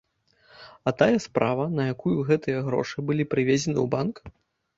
А 0.91 0.93
тая 1.01 1.17
справа, 1.25 1.65
на 1.81 1.85
якую 1.93 2.15
гэтыя 2.31 2.65
грошы 2.71 2.97
былі 3.11 3.29
прывезены 3.37 3.75
ў 3.77 3.87
банк? 3.95 4.15